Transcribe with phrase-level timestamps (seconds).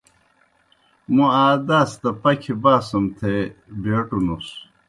[1.13, 3.33] موْ آ داس دہ پكھىْ باسُم تھے
[3.81, 4.47] بیٹوْنُس۔